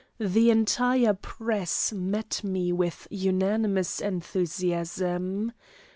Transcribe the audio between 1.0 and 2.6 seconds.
press met